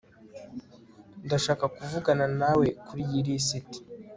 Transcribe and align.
ndashaka 1.25 1.65
kuvugana 1.75 2.25
nawe 2.39 2.67
kuriyi 2.85 3.19
lisiti 3.25 3.79